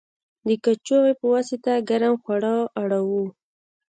[0.47, 3.25] د کاچوغې په واسطه ګرم خواړه اړوو.